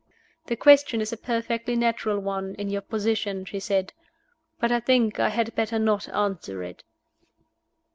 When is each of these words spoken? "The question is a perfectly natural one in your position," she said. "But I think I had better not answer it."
"The 0.47 0.55
question 0.55 0.99
is 0.99 1.13
a 1.13 1.15
perfectly 1.15 1.75
natural 1.75 2.17
one 2.17 2.55
in 2.55 2.69
your 2.71 2.81
position," 2.81 3.45
she 3.45 3.59
said. 3.59 3.93
"But 4.59 4.71
I 4.71 4.79
think 4.79 5.19
I 5.19 5.29
had 5.29 5.53
better 5.53 5.77
not 5.77 6.09
answer 6.09 6.63
it." 6.63 6.83